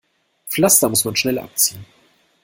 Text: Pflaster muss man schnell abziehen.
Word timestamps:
Pflaster 0.47 0.89
muss 0.89 1.05
man 1.05 1.15
schnell 1.15 1.37
abziehen. 1.37 1.85